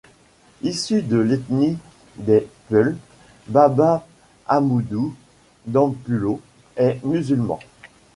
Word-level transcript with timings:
Issu 0.63 1.03
de 1.03 1.17
l'ethnie 1.17 1.77
des 2.17 2.47
Peuls, 2.69 2.97
Baba 3.49 4.07
Ahmadou 4.47 5.13
Danpullo 5.67 6.41
est 6.75 6.99
musulman. 7.05 7.59